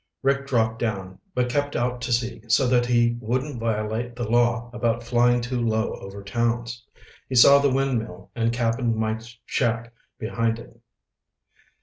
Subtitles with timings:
[0.23, 4.71] Rick dropped down, but kept out to sea so that he wouldn't violate the law
[4.73, 6.83] about flying too low over towns.
[7.29, 10.81] He saw the windmill and Cap'n Mike's shack behind it.